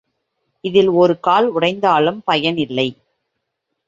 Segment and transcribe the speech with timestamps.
[0.63, 2.87] இதில் ஒருகால் உடைந்தாலும் பயன் இல்லை.